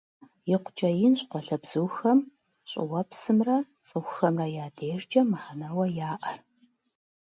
[0.53, 2.19] ИкъукӀэ инщ къуалэбзухэм
[2.69, 6.39] щӀыуэпсымрэ цӀыхухэмрэ я дежкӀэ мыхьэнэуэ яӀэр.